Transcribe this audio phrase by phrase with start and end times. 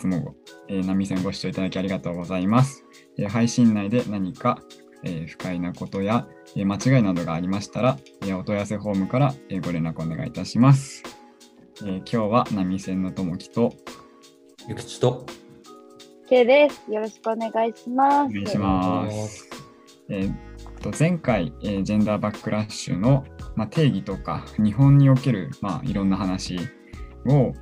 [0.00, 0.34] えー本日も、
[0.68, 2.84] えー、波線ご視聴いただきありがとうございます。
[3.18, 4.58] えー配信内で何か、
[5.04, 6.26] えー不快なことや、
[6.56, 11.02] えー間違いなどがありましたら、えーお問い合わせフォームから、えーご連絡お願いいたします。
[11.82, 13.74] えー今日は波線のともきと
[14.68, 15.26] ゆくちと。
[16.28, 16.90] K です。
[16.90, 18.30] よろしくお願いします。
[18.30, 19.50] お願いします。
[20.08, 20.34] えー
[20.82, 26.58] と前回、えージェンダーバックラッシュの、まあ、定義とか日本における、まあ、いろんな話
[27.26, 27.52] を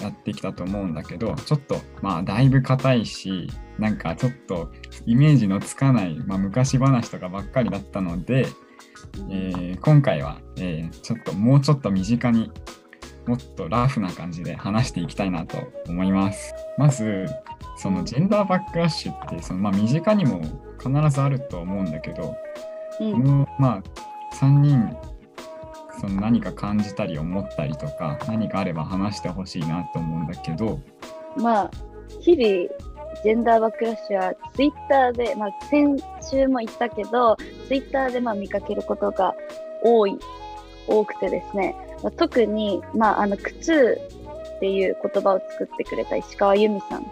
[0.00, 4.70] やってきたと思うんだけどちょっとまあだいぶ硬いしなんかちょっと
[5.06, 8.46] イメージのつかない、まあ、昔話とかばっかりだったので、
[9.30, 12.50] えー今回は、えーちょっともうちょっと身近に
[13.26, 16.54] もっとラフな感じで話していきたいなと思います。
[16.78, 17.26] まず
[17.76, 20.40] そのジェンダーバックラッシュってその、まあ、身近にも
[20.78, 22.36] 必ずあると思うんだけど、
[23.00, 24.96] うんこのまあ3人
[26.00, 30.80] その何か感じたり思ったりとか何かあれば話してほしいなと思うんだけど、
[31.36, 31.70] まあ、
[32.20, 32.68] 日々、
[33.22, 35.98] ジェンダーバックラッシュはツイッターで、まあ、先
[36.30, 39.34] 週も言ったけど、ツイッターでまあ見かけることが
[39.82, 40.16] 多い、
[40.86, 43.98] 多くてですね、まあ、特に、まあ、あの、靴
[44.56, 47.06] っていう言葉を作ってくれた石川由美さん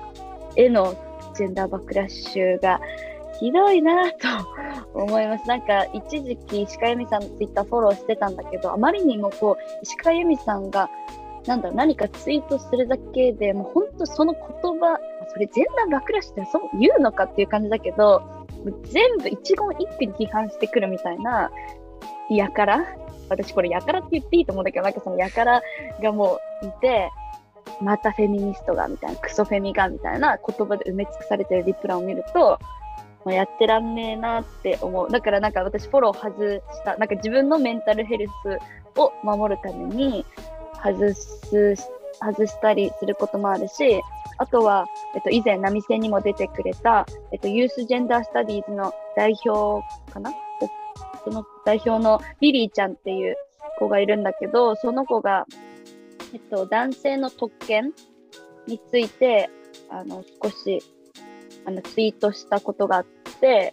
[0.56, 0.96] への
[1.36, 2.80] ジェンダーバックラッシュが
[3.40, 4.18] ひどいなと
[4.94, 5.48] 思います。
[5.48, 10.88] なんか、一時期石川由美さんのツイッターフォローしてたんだけど、あまりにもこう、石川由美さんが
[11.46, 14.40] なんだろう、何かツイートするだけでもう本当その言
[14.78, 14.98] 葉、
[15.32, 18.22] それジェンダーバックラッシュってそう言うのかっていう感じだけど、
[18.84, 21.50] 全部一言一句に批判してくるみたいな、
[22.30, 22.84] やから、
[23.28, 25.62] 私これやからって言っていいと思うんだけど、なんかそのやから
[26.02, 27.10] がもういて、
[27.80, 32.58] またフェミニストがみたいな、クソフェミがみたいな言葉で埋め尽くされてるリプランを見ると、
[33.26, 35.10] まあ、やってらんねえなって思う。
[35.10, 38.58] だからなんか私フォロー外した、なんか自分のメンタルヘルス
[38.98, 40.24] を守るために、
[40.82, 41.74] 外す、
[42.22, 44.00] 外したりすることもあるし、
[44.38, 50.32] あとは、えっと、以前、波線にも出てくれた、えっと、ユースジェンダースタディーズの代表かな？
[51.24, 53.36] その代表のリリーちゃんっていう
[53.80, 55.46] 子がいるんだけど、その子が、
[56.32, 57.92] えっと、男性の特権
[58.68, 59.50] について、
[59.90, 60.80] あの、少し、
[61.64, 63.06] あの、ツイートしたことがあっ
[63.40, 63.72] て、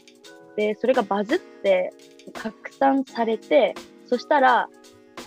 [0.55, 1.91] で、それがバズって、
[2.33, 3.73] 拡散されて、
[4.05, 4.69] そしたら、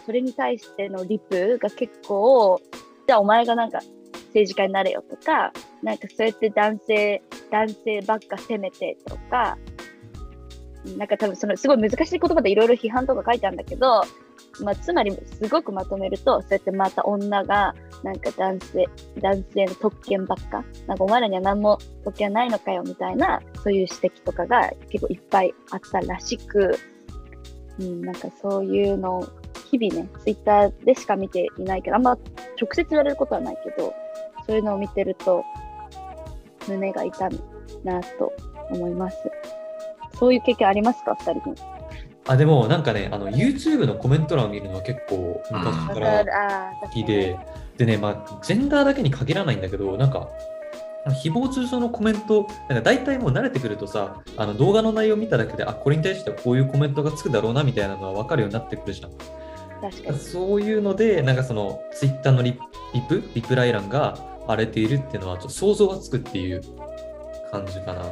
[0.05, 2.61] それに対してのリプが結構、
[3.07, 3.81] じゃあお前がなんか
[4.29, 5.53] 政治家になれよとか、
[5.83, 9.59] なんかそうやって男性、男性ばっか責めてとか、
[10.97, 14.03] なんか多分そのすごい難しい言葉でいろいろ批判とか書いてあるんだけど、
[14.63, 18.87] まあ、つまりすごくまとめると、そうやってまた女がなんか男性、
[19.21, 26.79] 男性の特権ばっか、なんかお前らには何も特権ないのかよみたいな、そういう指摘とかが結構いっぱいあったらしく、
[27.79, 29.29] うん、なんかそういうのを
[29.71, 32.13] 日々ね、ツイッターでしか見ていないけど、あんま
[32.61, 33.95] 直接言われることはないけど、
[34.47, 35.45] そういうのを見てると、
[36.69, 37.41] 胸が痛む
[37.85, 38.33] なと
[38.71, 39.19] 思います。
[40.19, 41.76] そういう経験ありますか、二人に。
[42.27, 46.25] あ、でもなんかね、あの YouTube のコメント欄を見るのは結構昔から
[46.83, 47.39] 好きで、
[47.77, 50.29] でね、まあ、ジェンダーだけに限らないんだけど、なんか、
[51.23, 59.11] 誹謗中傷のコメント、なんか大体もう慣れてくるとさ、あの動画の内容を見ただけで、あ、これに対してはこういうコメントがつくだろうなみたいなのは分かるようになってくるじゃん。
[59.81, 60.19] 確かに。
[60.19, 62.59] そういうので、なんかその Twitter のリ
[62.93, 66.61] リプ、リプライ欄が荒れているっていうのは、ちょっと想像がつくっていう
[67.53, 68.07] 感じかな。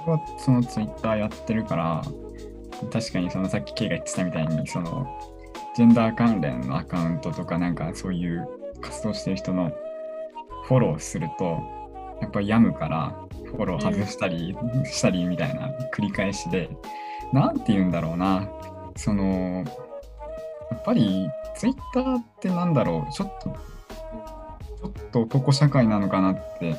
[0.00, 2.02] 僕はそのツイッターやってるから
[2.92, 5.06] 確かにそのさっき K が言ってたみたいにその
[5.76, 8.48] ジェンダー関連のアカウントとかなんかそういう
[8.80, 9.72] 活動してる人の
[10.64, 11.60] フォローすると
[12.20, 16.68] やっぱ病むからフォロー外したりしたりみたいな繰り返しで
[17.32, 18.48] なんて言うんだろうな。
[18.96, 19.64] その
[20.70, 23.12] やっぱりツイッターってなんだろう。
[23.12, 26.76] ちょっとちょっと男社会なのかなって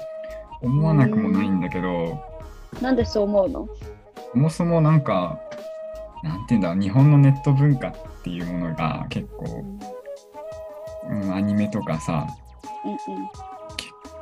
[0.61, 2.21] 思わなくもないんだけど、
[2.81, 3.69] なんでそう思うの？
[4.33, 5.39] そもそもなんか、
[6.23, 7.93] なんていうんだろう、日本のネット文化っ
[8.23, 9.65] ていうものが結構、
[11.09, 12.27] うん、アニメとかさ、
[12.85, 13.39] うん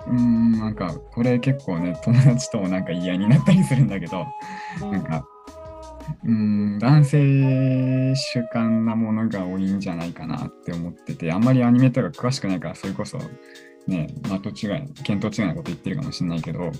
[0.09, 4.25] うん、なんかこれ結構ね、友達ともなんか嫌になったりするんだけど、
[4.81, 4.91] うん。
[4.91, 5.27] なんか、
[6.23, 13.17] うん、男性主観なものが多いんじゃないかなって思ってて、あんまりアニメとか詳しくないから、それこそ、
[13.87, 14.07] ね、
[14.43, 16.71] 的違い、見当違いなこと言ってるかもしれないけど、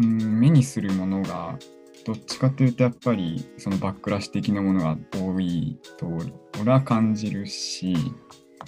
[0.00, 1.58] うん、目にするものが、
[2.04, 6.06] どっちかというとやっぱりそのバックラッシュ的なものが多いと
[6.60, 7.94] 俺は感じるし、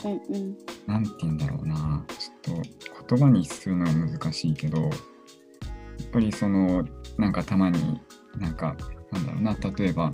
[0.05, 0.59] うんうん。
[0.87, 4.91] なんて言うんだろうな、ちょっと言葉にするのは難しいけど、やっ
[6.13, 6.85] ぱりその、
[7.19, 8.01] なんかたまに、
[8.39, 8.77] なんか、
[9.13, 10.13] なんだろうな、例えば、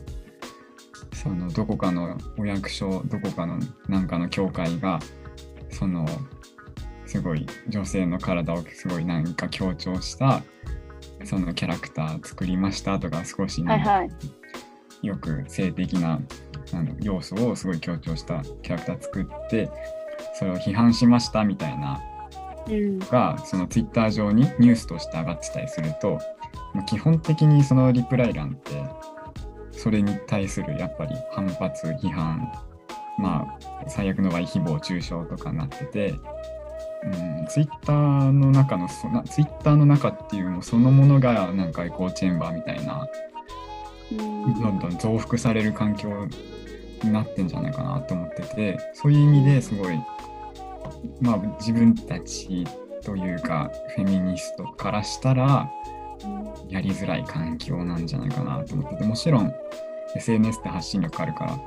[1.13, 3.59] そのどこかのお役所、どこかの
[3.89, 4.99] なんかの教会が、
[5.71, 6.07] その、
[7.05, 10.43] すごい女性の体をすごいなんか強調した
[11.25, 14.05] そのキャラクター作りましたとか少しなんかはいは
[15.03, 15.07] い。
[15.07, 16.21] よく性的な
[16.73, 19.71] あの要素をすごい強調したキャラクター作って
[20.35, 22.01] それを批判しましたみたいな
[22.69, 22.99] うん。
[22.99, 26.19] がそのツイッター上にニュースとして上がってたりすると、
[26.75, 28.73] まあ基本的にそのリプライ欄って
[29.73, 32.53] それに対するやっぱり反発批判
[33.19, 36.15] まあ最悪の場合誹謗中傷とかになってて、
[37.05, 43.09] うん、ツイッターの中のそなツイッターの中っていうのそのものがなんかエコーチェンバーみたいな
[44.13, 44.61] うん。
[44.61, 46.09] どんどん増幅される環境
[47.03, 50.01] になってんじゃないかなと思っててそういう意味ですごい
[51.21, 52.65] まあ自分たち
[53.03, 55.71] というかフェミニストからしたら
[56.69, 59.53] やりづらい環境なんじゃないかなと思っててもちろん
[60.15, 61.59] SNS って発信力あるから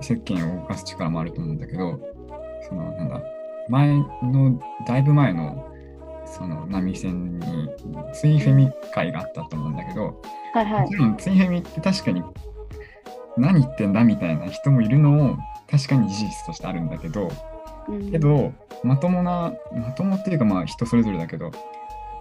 [0.00, 1.98] 世間を動かす力もあると思うんだけど
[2.68, 3.22] そのなんだ
[3.68, 5.64] 前のだいぶ前の
[6.26, 7.68] その波線に
[8.12, 10.20] ツイフェミ会があったと思うんだけど、
[10.54, 10.96] はいはいもち。
[10.96, 12.22] ろんツイフェミって確かに
[13.36, 15.38] 何言ってんだみたいな人もいるのも
[15.70, 17.30] 確かに事実としてあるんだけど
[17.88, 18.52] うんけど
[18.84, 21.50] まともなまともっていうかまあ人それぞれだけど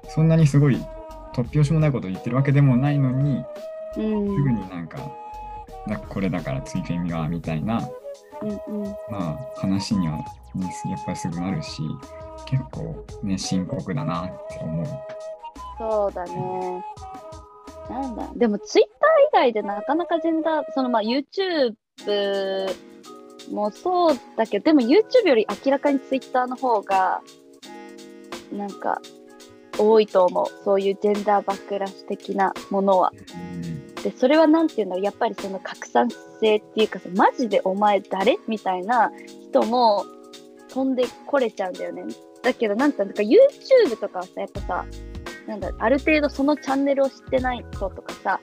[0.10, 0.78] そんなにすごい
[1.34, 3.44] 突拍子もないことを言ってるわけでもないのに
[3.98, 4.98] うんすぐになんか
[5.88, 7.88] だこれだからツイフェミはみたいな
[8.42, 10.18] うんうんまあ話には、
[10.56, 11.81] ね、やっぱりすぐなるし
[12.45, 14.86] 結構ね深刻だなって思う。
[15.78, 16.84] そうだね。
[17.89, 21.75] なんだ、でもツイッター以外でなかなかジェンダー、そのまあ YouTube
[23.51, 27.22] もそうだけど、でも YouTube より明らかにツイッターの方が、
[28.51, 29.01] なんか
[29.78, 30.45] 多いと思う。
[30.63, 33.12] そういうジェンダーバックラッシュ的なものは。
[33.39, 33.47] うん
[34.04, 36.10] で、それはなんていうんだろう、やっぱりその拡散
[36.40, 39.12] 性っていうかさ、マジでお前誰みたいな
[39.50, 40.06] 人も
[40.70, 42.04] 飛んでこれちゃうんだよね。
[42.44, 44.86] だけど、なんていうか YouTube とかはさ、やっぱさ、
[45.48, 48.40] なんだある程度そのチャンネルを知ってない人とかさ、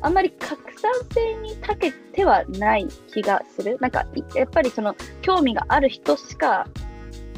[0.00, 3.76] あんまり拡散性に長けてはない気がする。
[3.80, 6.66] なんか、やっぱりその興味がある人しか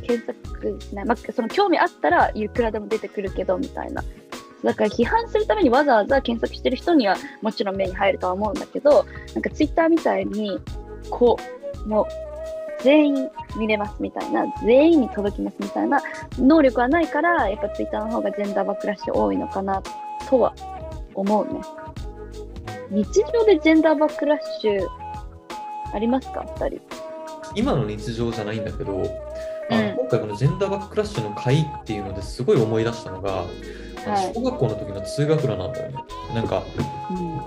[0.03, 1.05] 検索しない。
[1.07, 4.05] まあ、その興味あったらいくらでも出てくるけど、みたいな。
[4.65, 10.61] だから批判するためにわざわざ検索してる人にはもちろん目に入るとは思うんだけど、なんかツイッターみたいに、
[11.11, 11.39] こ
[11.87, 16.01] う、もう全員見れますみたいな、全員に届きますみたいな
[16.39, 19.83] 能力はないから、やっぱツイッターの方がジェンダーバックラッシュ多いのかな
[20.29, 20.55] とは
[21.15, 21.61] 思うね。
[22.91, 24.87] 日常でジェンダーバックラッシュ
[25.93, 26.81] ありますか、二人。
[27.55, 29.05] 今の日常じゃないんだけど、うん
[29.71, 33.45] 今回このジェンダーバックラッシュの会っていうのですごい思い出したのが、
[34.07, 35.99] はい小学校の時の通学路なんだよね。
[36.35, 36.63] なんか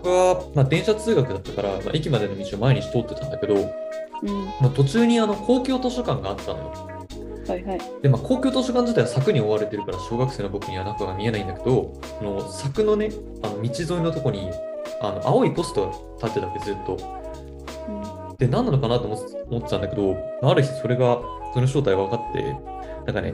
[0.03, 4.45] 僕は、まあ、電車通学だったから、まあ、駅までの道を毎日通ってたんだけど、うん。
[4.61, 6.93] まあ、途中にあの公共図書館があったのよ。
[7.47, 7.81] はいはい。
[8.01, 13.09] で、まあ、公共図書館自体は柵に覆われてるから小学生の僕には中が見えないんだけど、この柵のね、
[13.43, 14.49] あの道沿いのとこに
[15.01, 15.91] あの青いポストが
[16.27, 16.97] 立ってたわけずっと。
[18.37, 21.21] で、何なのかなと思って思ってたんだけど、ある日それが、
[21.53, 22.55] その正体が分かって、
[23.05, 23.33] なんかね、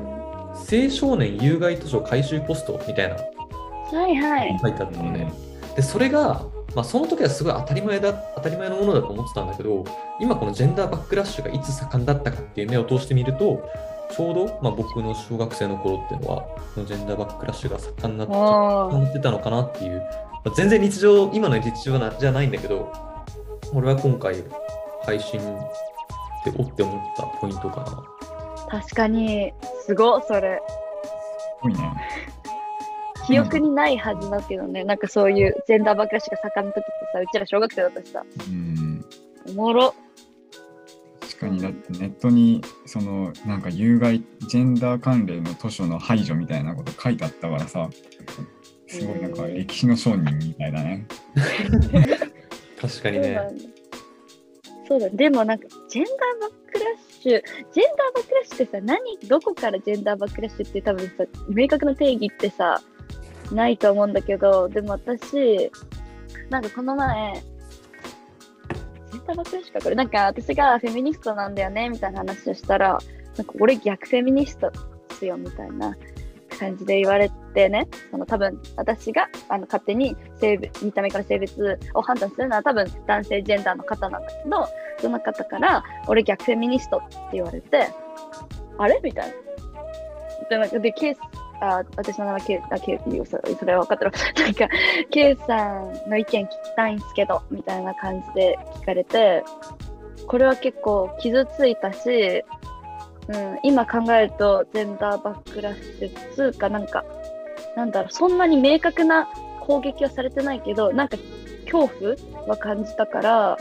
[0.59, 4.59] 青少年有害図書回収ポストみたいなはいはい。
[4.61, 5.31] 書いてあったのね。
[5.75, 9.83] で、それが、まあ、その時はすごい当たり前だ、当たり前のものだと思ってたんだけど、
[10.19, 13.67] 今このジェンダーバックラッシュがいつ盛んだったかっていう目を通してみると、
[14.11, 16.41] ちょうど、まあ、僕の小学生の頃っていうのは、
[16.75, 19.99] このジェンダーバックラッシュが盛んになってたのかなっていう、
[20.45, 22.91] まあ全然日常、今の日常なじゃないんだけど、
[23.73, 24.35] 俺は今回
[25.05, 28.18] 配信でおって思ったポイントかな。
[28.69, 29.53] あ、確かに、
[29.85, 30.59] すごい、それ。
[30.59, 31.79] すごいね。
[33.27, 39.05] 記憶にないはずだけどね、なんかそういうジェンダーバックラッシュが盛んな時ってさ、うちら小学生だったしさ、うん
[39.49, 39.93] おもろ。
[41.21, 47.89] 確かにだってネットにそのなんか有害ジェンダー関連の図書の排除みたいなこと書いてあったからさ
[48.87, 51.05] すごいなんか歴史の商人みたいだね。
[52.81, 53.27] 確かにね。
[53.27, 53.59] そうだね。
[54.87, 60.67] そうだ、でもなんか、ジェンダーバックラッシュ、ジェンダーバックラッシュってさ、何、どこからジェンダーバックラッシュ。
[60.67, 62.81] って多分さ、明確な定義ってさ、
[63.51, 65.71] ないと思うんだけど、でも私、
[66.49, 67.33] なんかこの前、
[69.11, 72.99] ジェンダーバックラッシュかこれ、なんか私がフェミニストなんだよね、みたいな話をしたら、
[73.37, 74.71] なんか俺逆フェミニストっ
[75.17, 75.95] すよ、みたいな。
[76.59, 84.67] 感じで言われてね、その多分私があの勝手に性別見た目から性別を判断するのは多分男性ジェンダーの方なんだけど、
[84.99, 87.89] その方から俺逆フェミニストって言われて、
[88.77, 88.99] あれ？
[89.03, 89.33] みたいな。
[90.49, 91.19] で、なんかでケース、
[91.61, 94.11] あ私の名前ケーあケースいいよそれは分かったら、
[94.45, 94.67] なんか、
[95.11, 99.43] ケイさんの意見聞きたいんですけど、みたいな感じで聞かれて、
[100.27, 102.43] これは結構傷ついたし、
[103.29, 107.05] うん、今考えると、ジェンダーバックラッシュつうか、なんか、
[107.75, 109.27] なんだろう、そんなに明確な
[109.61, 111.17] 攻撃はされてないけど、なんか
[111.71, 113.57] 恐怖は感じたから、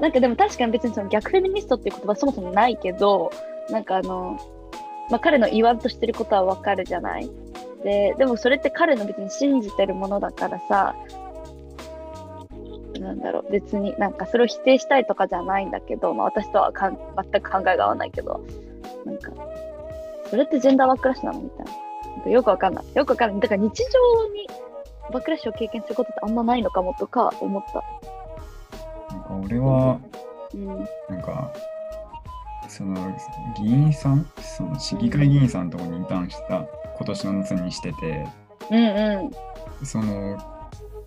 [0.00, 3.32] なんかでも確かに別にその逆フェミニストっていう言葉そもそもないけど、
[3.70, 4.38] なんかあの、
[5.10, 7.28] まあ、彼の言わんとしてることはわかるじゃない？
[7.82, 10.94] で、でもそれって彼の別に信じてるものだからさ、
[13.04, 16.98] なんだろう、別になんかそれを否定したいとかじゃないんだけど、まあ、私とはかん
[17.30, 18.44] 全く考えが合わないけど、
[19.04, 19.30] なんか、
[20.30, 21.40] それってジェンダーバックラッシュなの？
[21.40, 21.72] みたいな。
[22.14, 22.84] なんかよくわかんない。
[22.94, 23.40] よくわかんない。
[23.40, 24.48] だから日常に
[25.12, 27.84] バックラッシュを経験することってあんまないのかもとか思った。
[29.14, 30.00] なんか俺は、
[30.54, 30.66] うん。
[31.10, 31.52] なんか、
[32.68, 32.94] その
[33.58, 38.26] 議員さん、その市議会議員さんのところにインターンした今年の夏にしてて、
[38.70, 39.30] うんう
[39.82, 39.86] ん。
[39.86, 40.38] その、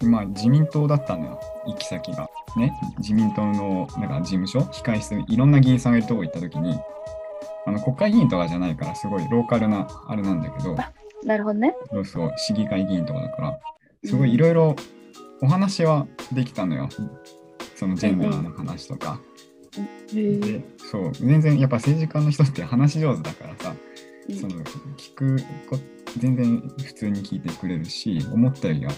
[0.06, 2.30] まあ自民党だったのよ、行き先が。
[2.56, 6.80] ね、自民党のなんか事務所、控室、いろんな議員さんがいるとこ行った時に、
[7.66, 10.76] あの国会議員とかじゃないから、すごいローカルなあれなんだけど、
[11.24, 11.76] なるほどね。
[11.92, 13.60] そうそう、市議会議員とかだから、
[14.06, 14.76] すごいいろいろ
[15.42, 16.90] お話はできたのよ。
[17.76, 19.20] そのジェンダーの話とか。
[20.14, 23.76] で、そう、全然やっぱ政治家の人って話し上手だからさ、
[24.40, 24.64] その
[24.96, 25.38] 聞く
[25.70, 25.78] こ
[26.18, 28.92] 全然普通に聞いてくれるし、思ったよりは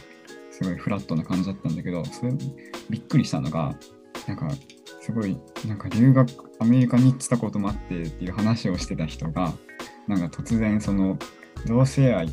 [0.61, 2.33] すごいフラットな感じだったんだけど、それ
[2.89, 3.73] びっくりしたのが、
[4.27, 4.49] なんか
[4.99, 9.53] すごい、なんか留学、アメリカに行ってたこともあってっていう話をしてた人が、
[10.07, 11.17] なんか突然その
[11.65, 12.27] 同性愛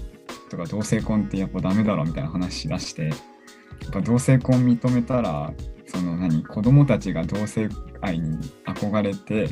[0.50, 5.52] とか同性婚ってやっぱダメだろみたいな話し出して、やっぱ同性婚認めたら、
[5.86, 7.68] その何、子供たちが同性
[8.00, 9.48] 愛に憧れて、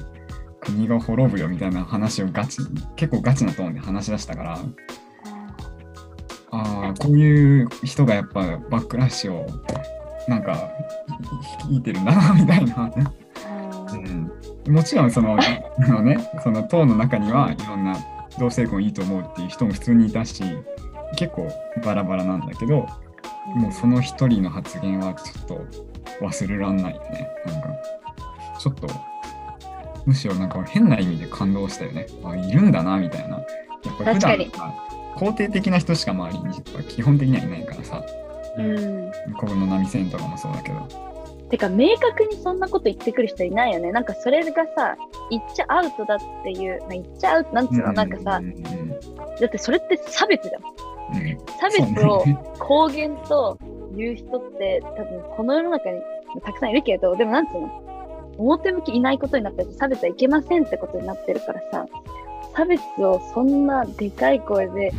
[0.60, 2.58] 国が滅ぶよみたいな話をガチ
[2.96, 4.58] 結構ガチなトーンで話し出したから
[6.54, 9.46] ああこういう人がやっぱバックラッシュを
[10.28, 10.70] なんか
[11.66, 12.92] 率いてるんだなみたいな、
[14.66, 17.96] うん、もちろんそのあのねその党の中にはいろんな
[18.38, 20.42] 同性婚いいと思うっていう人も普通にいたし
[21.16, 21.48] 結構
[21.84, 22.86] バラバラなんだけど
[23.54, 27.68] もうその一人の発言はちょっと忘れらんないよねなんか
[28.58, 28.86] ちょっと
[30.06, 32.06] むしろなんか変な意味で感動したよね。
[32.24, 33.38] あ、いるんだな、みたいな。
[33.38, 33.44] やっ
[33.82, 34.28] ぱ普段さ、
[35.16, 38.04] 肯定的な人しか周りに基本的にはいないからさ、
[38.58, 39.12] うん。
[39.36, 40.88] この波線とかもそうだけど。
[41.50, 43.92] てか、明確にそんなこと言ってくる人いないよね。
[43.92, 44.96] なんかそれがさ、
[45.30, 48.88] 言っちゃアウトだっていう、まあ言っちゃアウト、なんつうの、なんかさう、んうん
[49.40, 50.62] だってそれって差別じゃん。
[50.62, 52.24] うんうん差別を
[52.58, 53.58] 公言と
[53.96, 56.00] 言う人って多分この世の中に
[56.44, 57.84] たくさんいるけど、でもなんつうの
[58.38, 61.86] 表向きいないことになってると差別はいけませんってことになってるからさ、
[62.56, 64.92] 差別をそんなでかい声で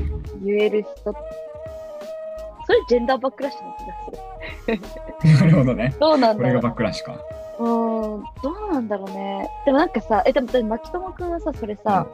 [0.43, 1.13] 言える人
[2.65, 5.45] それジェンダーバックラッシュな気がする。
[5.45, 5.95] なるほどね。
[6.00, 7.17] どうなんこれがバックラッシュか。
[7.59, 9.50] うーん、どうなんだろうね。
[9.65, 12.05] でもなんかさ、え、でも、牧友くんはさ、それさ、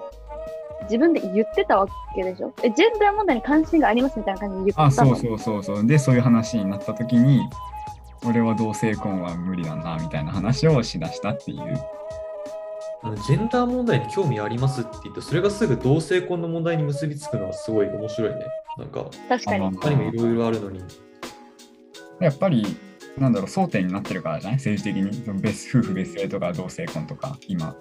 [0.83, 2.51] 自分で言ってたわけでしょ？
[2.63, 5.15] え、ジェンダー問題に関心がありますみたいな感じで言あ、ったの？
[5.15, 5.87] そうそうそうそう。
[5.87, 7.41] で、そういう話になった時に、
[8.27, 11.59] 俺は同性婚は無理だな、みたいな話をしだしたっていう。
[13.03, 18.45] あのジェンダー問題に興味ありますって言って、それがすぐ同性婚の問題に結びつくのはすごい面白いね。
[18.77, 19.65] なんか、確かに。
[19.65, 20.81] あ他にもいろいろあるのに。
[22.19, 22.63] やっぱり、
[23.17, 24.57] なんだろう、争点になってるからじゃない？
[24.57, 25.25] 政治的に。
[25.25, 27.75] その別夫婦別姓とか同性婚とか、今。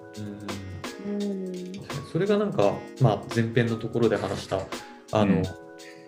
[1.05, 1.71] うんうん。
[2.11, 4.59] それがなんか、まあ、前編のところで話した
[5.11, 5.43] あの、うん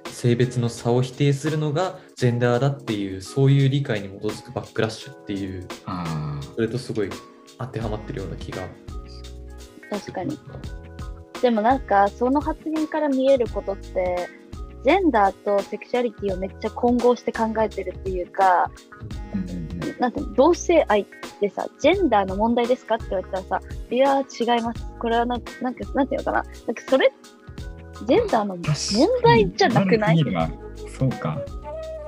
[0.05, 5.67] 性別の差を否定するのがジェンダーだっていうそういう理解に基づくバックラッシュっていう。
[6.55, 7.09] それとすごい
[7.57, 8.61] 当てはまってるような気が
[9.93, 10.37] 確かに。
[11.41, 14.29] でもなんか、その発言から見えることって、
[14.85, 18.71] ジェンダーとセクシャリティをめっちゃ混合して考えてるっていうか、
[19.99, 21.05] なんて同性愛っ
[21.39, 24.85] てさ、ジェンダーの問題ですかって言われたらさ、いやー違います。
[24.99, 26.43] これはななんか、なんていうのかな。
[26.43, 27.11] なんかそれ、
[28.07, 28.61] ジェンダーの問
[29.23, 30.17] 題じゃなくない？
[30.97, 31.39] そうか。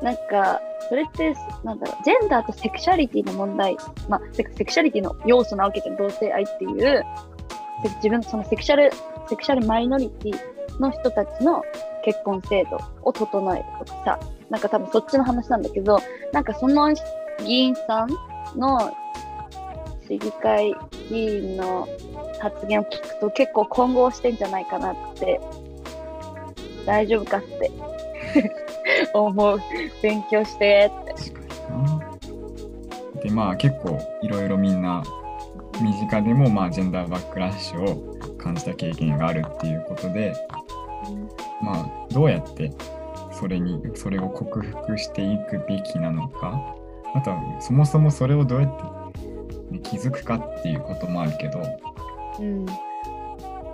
[0.01, 3.77] なんか、それって、なんだろう、ジェンダーとセクシャリティの問題、
[4.09, 7.34] まあ、セクシャリティの要素なわけじゃん、同性愛っていう、せ
[7.83, 8.91] 自分、そのセクシャル、
[9.29, 11.63] セクシャルマイノリティの人たちの
[12.03, 15.99] 結婚制度を整えるとかさ、なんか多分そっちの話なんだけど、
[16.31, 16.93] なんかその
[17.39, 18.09] 議員さん
[18.57, 18.95] の
[20.07, 20.75] 市議会
[21.09, 21.87] 議員の
[22.39, 25.39] 発言を聞くと結構混合してんじゃないかなって、
[26.85, 27.71] 大丈夫かって
[29.13, 29.59] 思う。
[30.01, 31.15] 勉強してっ
[33.23, 33.27] て。
[33.27, 35.03] で、まあ結構いろいろみんな
[35.81, 40.33] 身近でもまあジェンダーバックラッシュを感じた経験があるっていうことで、
[41.61, 42.71] まあどうやって
[43.31, 46.75] それに、それを克服していくべきなのか、
[47.13, 49.29] あとはそもそもそれをどうやって
[49.71, 51.61] ね気づくかっていうこともあるけど、
[52.39, 52.65] うん。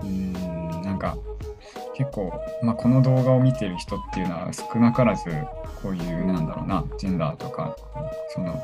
[0.04, 0.34] うん
[0.82, 1.18] なんか
[1.94, 5.26] 結構、まあ、この動画を見てる人っていうのは少なからず
[5.82, 7.76] こういうなんだろうなジェンダーとか
[8.30, 8.60] その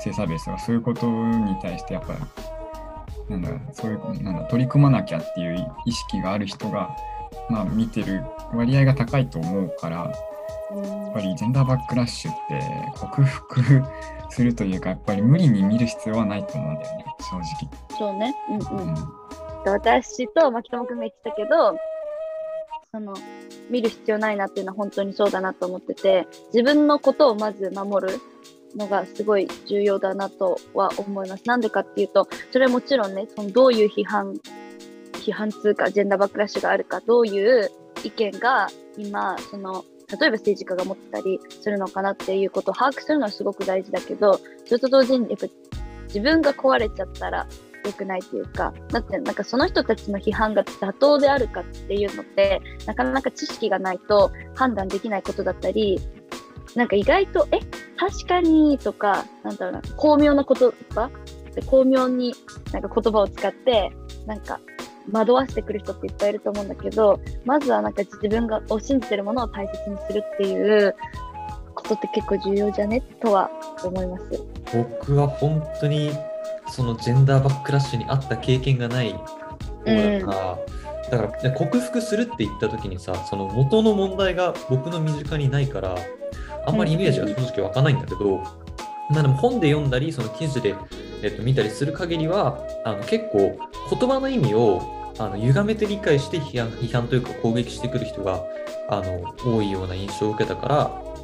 [0.00, 2.14] 性差別とかそういうことに対してやっぱ
[3.28, 6.94] なんだそういうなんだ取り組まなきゃっていう意識がある人が、
[7.48, 12.60] まあ、見てる割合が高いと思うからやっぱりジェンダーバックラッシュって
[12.96, 13.62] 克服
[14.30, 17.98] するというかやっぱり無理に見る必要はないと思うんだよね正直。
[17.98, 18.34] そうね。
[18.50, 18.94] うんうん。
[18.94, 19.24] うん
[19.70, 21.76] 私と牧友君が言ってたけど、
[22.92, 23.14] その、
[23.70, 28.20] 見る必要ないなっていうのは本当にそうだなと思ってて、自分のことをまず守る
[28.76, 31.42] のがすごい重要だなとは思います。
[31.46, 34.34] なんでかっていうと、それはもちろんね、そのどういう批判、
[35.12, 37.70] 批判通か、ジェンダーバックラッシュがあるか、どういう
[38.02, 39.84] 意見が今、その、
[40.20, 45.46] 例えば政治家が持ってたりするのかなっていうことを把握するのはすごく大事だけど、それと同時にやっぱ
[46.06, 47.46] 自分が壊れちゃったら
[47.84, 56.00] 良くないっていうか、だってなんかその人たちの批判が妥当であるかっていうのって、なかなか知識がないと判断できないことだったり、
[56.74, 57.60] なんか意外と、え、
[57.96, 61.10] 確かにとか、なんだろうな、巧妙な言葉？
[61.54, 62.34] で巧妙に
[62.72, 63.92] なんか言葉を使って、
[64.26, 64.60] なんか
[65.12, 70.96] 惑わしてくる人っていっぱいいると思うんだけど、まずはなんか自分がを信じてるものを大切にするっていう
[71.74, 73.00] ことって結構重要じゃね？
[73.20, 73.50] とは
[73.84, 74.24] 思います。
[74.72, 76.10] 僕は本当に
[76.68, 79.20] そのジェンダーバックラッシュにあった経験がない方
[79.84, 85.94] だから、だからで克服するって言った時にさその元の問題が僕の身近にないから
[86.66, 88.38] あんまりイメージが正直湧かないんだけど、
[89.10, 90.74] まあでも本で読んだりその記事で、
[91.22, 93.58] えっと、見たりする限りはあの結構
[93.90, 98.44] 言葉の意味をあの歪めて理解して批判批判というか攻撃してくる人が
[98.88, 101.14] あの多いような印象を受けたから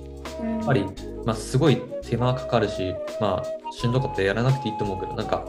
[0.42, 0.84] やっぱり、
[1.24, 5.44] まあ、すごい手間かかるし、まあ、しんどかったらやらなくていいと思うけど、なんか、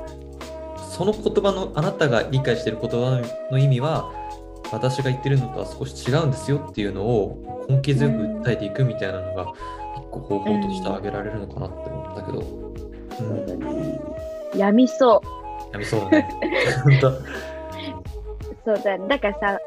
[0.89, 4.11] その言葉の、あなたが理解してる言葉の意味は、
[4.71, 9.53] 私が言ってるのとは少し違うんですよっていうのを根気強く訴えていくみたいなのが、
[9.97, 12.39] 一個方法として挙げられるのかなって思うんだけど、
[14.53, 14.59] うん。
[14.59, 15.73] やみそう。
[15.73, 16.29] やみそうだね。
[18.63, 19.07] そうだね。
[19.07, 19.59] だからさ、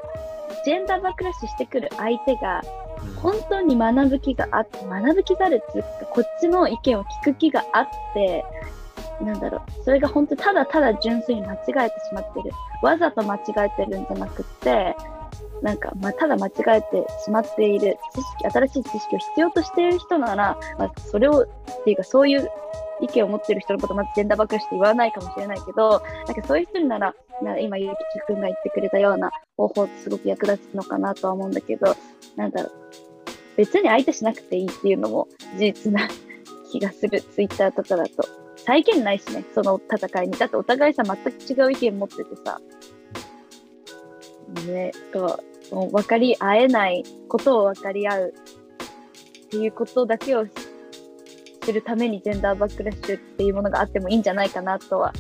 [0.65, 2.85] ジェンダーバックラッシュしてくる相手が、うん
[3.21, 8.45] 本当に学ぶ気があって、学ぶ気があるっていうか、こっちの意見を聞く気があって、
[9.21, 12.51] なんだろう、それが本当ただただ純粋に間違えてしまってる。
[12.83, 14.97] わざと間違えてるんじゃなくて、
[15.63, 22.51] なんか、まあ、ただ間違えてしまっている知識、新しい知識を必要としている人なら、まあ、それを、っていうか、そういう
[23.01, 31.97] 意見を持っている人のことまずジェンダーバックラッシュって言わないかもしれないけど、なんかそういう人なら、な今、ゆうきちくんが言ってくれたような方法ってすごく役立つのかなとは思うんだけど、
[32.37, 32.73] なんだろう、
[33.57, 36.09] 別に相手しなくていいっていうのも事実な
[36.71, 38.44] 気がする、ツイッターとかだと。
[38.65, 40.39] 体験ないしね、その戦いに。
[40.39, 42.61] だってお互いさ、全く違う意見持っててさ、
[44.67, 48.35] ね、と、もう分かり合えないことを分かり合う
[49.47, 50.47] っていうことだけを
[51.63, 55.13] するためにジェンダーバックラッシュっていうものがあってもいいんじゃないかなとは。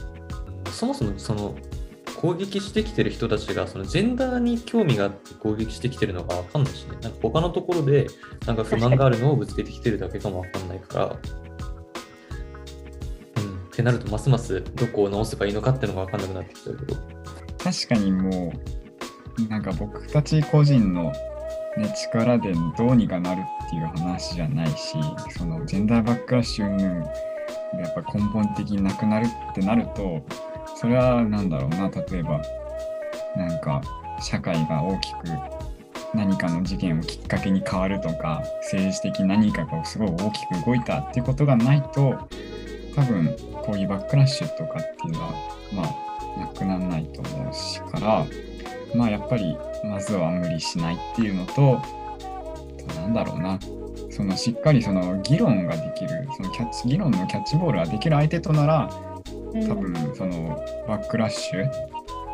[0.71, 1.55] そもそもその
[2.17, 6.97] 攻撃してきてる人たちがそのジェンダーに興味があって攻撃してきてるのかわかんないしね。
[7.03, 8.07] なんか他のところで
[8.47, 11.17] なんか不満があるのをぶつけてきてるだけかもわかんないから。
[13.75, 16.95] ってなるとますますどこを直せばいいのかっていうのがわかんなくなってきちゃうけど。
[17.59, 18.53] 確かにも
[19.39, 21.11] うなんか僕たち個人の、
[21.77, 24.97] ね、力でどうにかなるっていう話じゃないし
[25.37, 27.11] そのジェンダーバックラッシュ云々が
[27.81, 30.25] やっぱ根本的になくなるってなると
[30.77, 32.41] それはなんだろうな例えば
[33.37, 33.83] なんか
[34.21, 35.19] 社会が大きく
[36.15, 42.29] 何かの事件をきっかけに変わるとか政治的何かがすごい大きく動いたっていうことがないと
[42.95, 45.31] 多分こういうバックラッシュとかっていうのは
[45.73, 48.27] まあなくならないと思うしから
[48.95, 51.81] まあやっぱりまずは無理しないっていうのと
[52.97, 53.59] なんだろうな。
[54.11, 58.89] そのしっかりその議論ができるそのキャッチ議論のキャッチボールができる相手となら
[59.67, 61.69] 多分そのバックラッシュ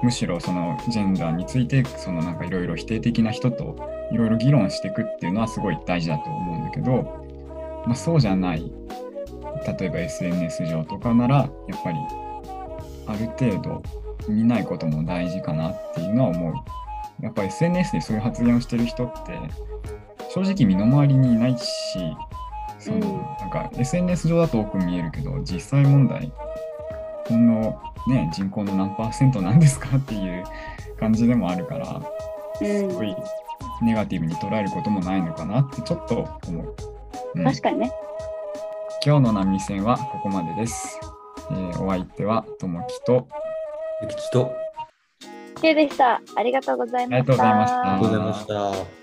[0.03, 3.77] むしろそのジェンダーについてそのなんかいろいろ否定的な人と
[4.13, 7.03] いろいろ議論していくっていうのはすごい大事だと思うんだけど、
[7.87, 8.71] まあ、そうじゃない
[9.67, 11.49] 例えば SNS 上とかならやっ
[11.83, 11.99] ぱり
[13.07, 13.83] ある程度
[14.29, 16.55] 見ないことも大事かなっていうのは思う。
[17.23, 19.39] やっぱ SNS でそういう発言をしてる人って
[20.31, 21.67] 正直身の回りにいないし
[22.79, 26.33] その、うんなんか SNS 上だと多く見えるけど実際問題
[27.27, 30.45] ほんのね人口の何パーセントなんですかっていう
[30.99, 32.01] 感じでもあるから
[32.61, 33.17] うんすごい
[33.83, 36.75] ネガティブに捉えることもないのかなってちょっと思う。
[37.35, 37.93] うん確かにね。
[39.03, 40.99] 今日の波線はここまでです。
[41.51, 43.27] えーお相手はともきと
[44.03, 44.53] ゆきちと
[45.57, 46.21] OK でした。
[46.37, 47.25] ありがとうございました。
[47.25, 49.00] ありがとうございましたありがとうございました。